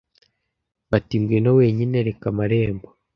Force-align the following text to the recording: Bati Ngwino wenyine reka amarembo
Bati 0.89 1.15
Ngwino 1.21 1.49
wenyine 1.59 1.97
reka 2.07 2.25
amarembo 2.31 2.87